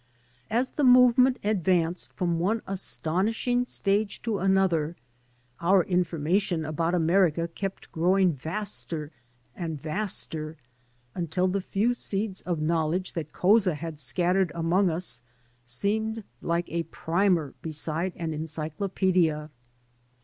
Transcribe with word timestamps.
As 0.49 0.69
the 0.69 0.83
movement 0.83 1.37
advanced 1.43 2.11
from 2.13 2.39
one 2.39 2.63
astonishing 2.65 3.65
stage 3.65 4.19
to 4.23 4.39
another 4.39 4.95
our 5.59 5.83
information 5.83 6.65
about 6.65 6.95
America 6.95 7.47
kept 7.47 7.91
growing 7.91 8.33
vaster 8.33 9.11
and 9.55 9.79
vaster, 9.79 10.57
until 11.13 11.47
the 11.47 11.61
few 11.61 11.93
seeds 11.93 12.41
of 12.47 12.59
knowledge 12.59 13.13
that 13.13 13.31
Couza 13.31 13.75
had 13.75 13.99
scattered 13.99 14.51
among 14.55 14.89
us 14.89 15.21
seemed 15.65 16.23
like 16.41 16.67
a 16.71 16.81
primer 16.81 17.53
beside 17.61 18.13
an 18.15 18.33
encyclopaedia. 18.33 19.51